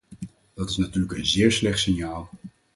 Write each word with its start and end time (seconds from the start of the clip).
Dit 0.53 0.69
is 0.69 0.77
natuurlijk 0.77 1.13
een 1.17 1.25
zeer 1.25 1.51
slecht 1.51 1.79
signaal. 1.79 2.29